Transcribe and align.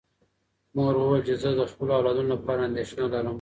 مور 0.75 0.93
وویل 0.97 1.21
چې 1.27 1.33
زه 1.41 1.49
د 1.59 1.61
خپلو 1.71 1.91
اولادونو 1.97 2.29
لپاره 2.35 2.61
اندېښنه 2.69 3.05
لرم. 3.13 3.27